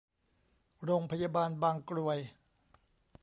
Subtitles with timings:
[0.83, 2.17] โรงพยาบาลบางกรวย